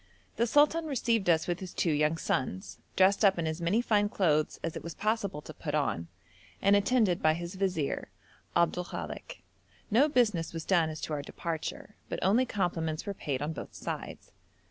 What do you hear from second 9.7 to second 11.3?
no business was done as to our